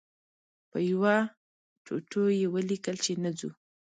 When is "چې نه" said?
3.05-3.31